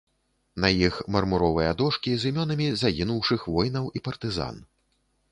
[0.63, 4.57] На іх мармуровыя дошкі з імёнамі загінуўшых воінаў і партызан.